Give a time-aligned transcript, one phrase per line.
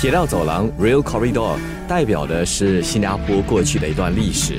[0.00, 4.54] 铁道走廊 （Rail Corridor） 代表的是新加坡过去的一段历史，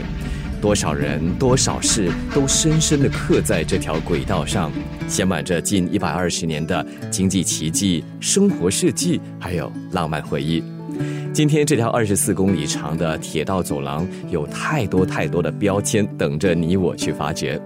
[0.62, 4.72] 多少人、多少事都深深的刻在这条轨道上，
[5.08, 10.64] 写满着近一百二十年的经济奇迹、生活事迹，还有浪漫回忆。
[11.34, 17.60] 今天这条二十四公里长的铁道走廊，有太多太多的标签等着你我去发掘。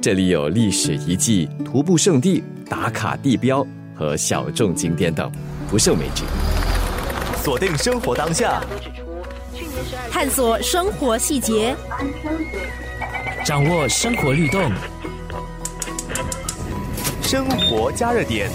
[0.00, 2.40] 这里有历史遗迹、徒步圣地、
[2.70, 3.66] 打卡地标
[3.96, 5.28] 和小众景点等，
[5.68, 6.22] 不胜枚举。
[7.46, 8.60] 锁定生活当下，
[10.10, 11.76] 探索生活细节，
[13.44, 14.68] 掌握生活律动，
[17.22, 18.50] 生活加热点。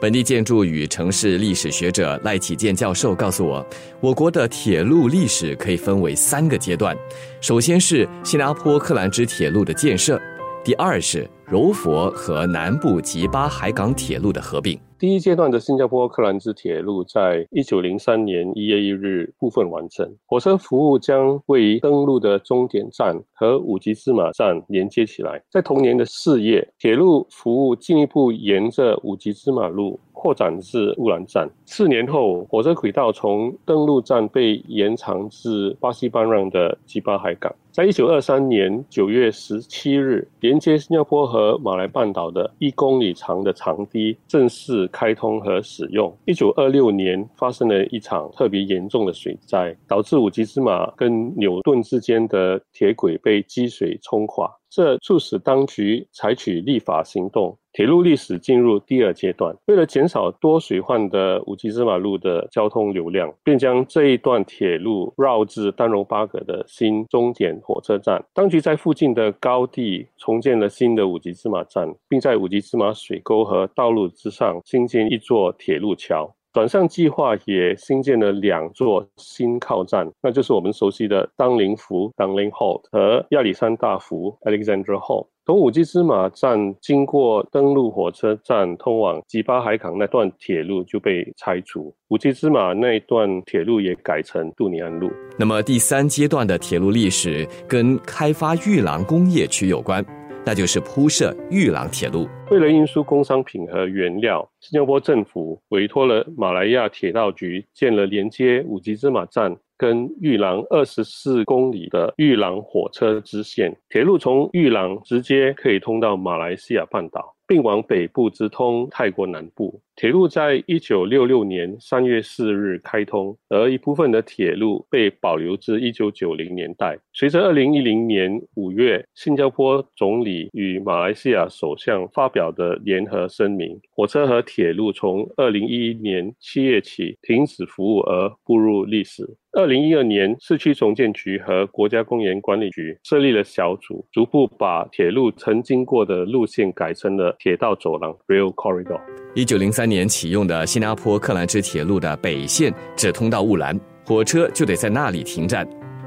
[0.00, 3.66] 本地建筑与城市历史学者赖启建教授告诉我，
[3.98, 6.96] 我国的铁路历史可以分为三个阶段。
[7.40, 10.22] 首先是新加坡克兰芝铁路的建设，
[10.62, 14.78] 第二是柔佛和南部吉巴海港铁路的合并。
[14.98, 25.42] 第一阶段的新加坡克兰芝铁路在一九零三年一月一日部分完成，火车服务将位于登陆的终点站和五级芝马站连接起来。
[25.50, 30.00] 在同年的四月，铁路服务进一步沿着五级芝马路。
[30.24, 31.46] 扩展至乌兰站。
[31.66, 37.54] 四年后，火车轨道从登陆站被延长至巴西班让的吉巴海港。
[37.70, 46.10] 在一九二三年九月十七日，连接新加坡和马来半岛的一公里长的长堤正式开通和使用。
[46.24, 54.50] 一九二六年发生了一场特别严重的水灾，导致五级芝马跟纽顿之间的铁轨被积水冲垮。
[54.74, 59.54] 这促使当局采取立法行动，铁路历史进入第二阶段。
[59.66, 68.20] 为了减少多水患的五级芝麻路的交通流量，便将这一段铁路绕至丹柔巴葛的新终点火车站。
[68.34, 76.34] 当局在附近的高地重建了新的五级芝麻站，并在五级芝麻水沟和道路之上新建一座铁路桥。
[76.54, 85.26] 转向计划也新建了两座新靠站，那就是我们熟悉的当林福 （Dangling Halt） 和亚历山大福 （Alexander Hall）。
[85.46, 95.10] 从五基芝马站经过登陆火车站通往吉巴海港那段铁路就被拆除，五基芝马那一段铁路也改成杜尼安路。
[95.36, 100.06] 那么第三阶段的铁路历史跟开发玉兰工业区有关。
[100.46, 102.28] 那就是铺设玉郎铁路。
[102.50, 113.74] 为了运输工商品和原料，新加坡政府委托了马来亚铁道局建了连接五级芝马站跟玉郎二十四公里的玉郎火车支线。
[113.88, 117.34] 铁路从玉郎直接可以通到马来西亚半岛。
[117.46, 119.80] 并往北部直通泰国南部。
[119.96, 126.98] 铁路在一九六六年三月四日开通，而一部分的铁路被保留至一九九零年代。
[127.16, 139.24] 随着二零一零年五月新加坡总理与马来西亚首相发表的联合声明，火车和铁路从二零一一年七月起停止服务而步入历史。
[139.52, 149.00] 二零一二年，市区重建局和国家公园管理局设立了小组，逐步把铁路曾经过的路线改成了铁道走廊 （Rail Corridor）。
[149.36, 155.64] 一九零三年启用的新加坡克兰芝铁路的北线只通到乌兰，火车就得在那里停站。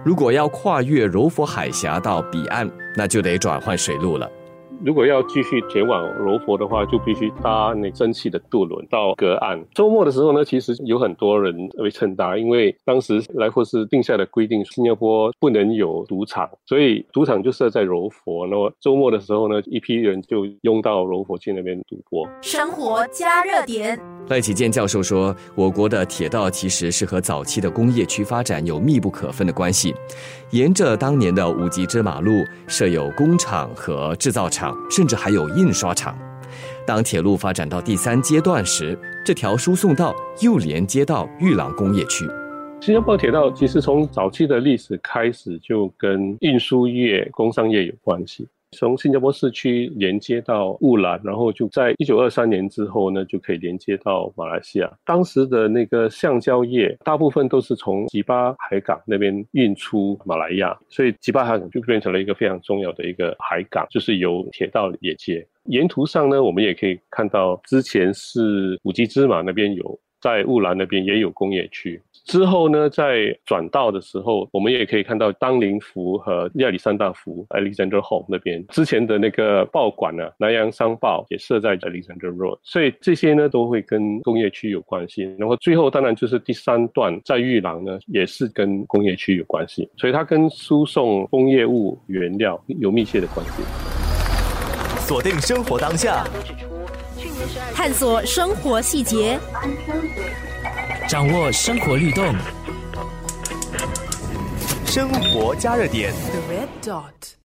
[0.08, 4.32] 如果要跨越柔佛海峡到彼岸，那就得转换水路了。
[4.82, 9.62] 如果要继续前往柔佛的话，就必须搭那蒸汽的渡轮到隔岸。
[9.74, 18.48] 周末的时候呢，其实有很多人会乘搭，因为当时莱佛士定下的规定，新加坡不能有赌场，所以赌场就设在柔佛。
[18.48, 22.26] 那么周末的时候呢，一批人就拥到柔佛去那边赌博。
[22.42, 24.00] 生活加热点。
[24.30, 29.96] 赖启建教授说，我国的铁道其实是和早期的工业区发展有密不可分的关系。
[30.52, 34.76] 沿着当年的五级芝马路，设有工厂和制造厂。
[34.90, 36.18] 甚至还有印刷厂。
[36.86, 42.26] 当铁路发展到第三阶段时，这条输送道又连接到玉廊工业区。
[42.82, 48.48] 新加坡铁道其实从早期的历史开始就跟运输业、工商业有关系。
[48.72, 54.92] 从新加坡市区连接到乌兰，然后就在一九二三年之后呢，就可以连接到马来西亚。
[55.06, 65.48] 当时的那个橡胶业大部分都是从吉巴海港那边运出马来亚，所以吉巴海港就变成了一个非常重要的一个海港，就是由铁道连接。
[65.66, 70.00] 沿途上呢，我们也可以看到，之前是五吉芝马那边有。
[70.20, 85.24] 在雾兰那边也有工业区，之后呢，在转道的时候，我们也可以看到当林福和亚历山大福 （Alexander Hall） 那边之前的那个报馆呢，南洋商报也设在 Alexander Road，所以这些呢都会跟工业区有关系。
[85.40, 93.64] 然后最后当然就是第三段在玉廊呢，也是跟工业区有关系，所以它跟输送工业物原料有密切的关系。
[95.00, 96.26] 锁定生活当下。
[97.74, 99.40] 探索生活细节，
[101.08, 102.36] 掌握生活律动，
[104.86, 106.12] 生活加热点。
[106.12, 107.38] The red dot.